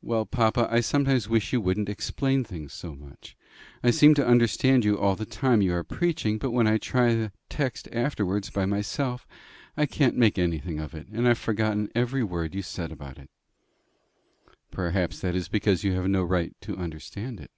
"Well, 0.00 0.24
papa, 0.24 0.66
I 0.70 0.80
sometimes 0.80 1.28
wish 1.28 1.52
you 1.52 1.60
wouldn't 1.60 1.90
explain 1.90 2.44
things 2.44 2.72
so 2.72 2.94
much. 2.94 3.36
I 3.84 3.90
seem 3.90 4.14
to 4.14 4.26
understand 4.26 4.86
you 4.86 4.98
all 4.98 5.16
the 5.16 5.26
time 5.26 5.60
you 5.60 5.74
are 5.74 5.84
preaching, 5.84 6.38
but 6.38 6.52
when 6.52 6.66
I 6.66 6.78
try 6.78 7.12
the 7.14 7.32
text 7.50 7.86
afterwards 7.92 8.48
by 8.48 8.64
myself, 8.64 9.26
I 9.76 9.84
can't 9.84 10.16
make 10.16 10.38
anything 10.38 10.78
of 10.80 10.94
it, 10.94 11.08
and 11.08 11.28
I've 11.28 11.36
forgotten 11.36 11.90
every 11.94 12.24
word 12.24 12.54
you 12.54 12.62
said 12.62 12.90
about 12.90 13.18
it." 13.18 13.28
"Perhaps 14.70 15.20
that 15.20 15.34
is 15.34 15.48
because 15.50 15.84
you 15.84 15.92
have 15.92 16.08
no 16.08 16.22
right 16.22 16.56
to 16.62 16.78
understand 16.78 17.38
it." 17.38 17.50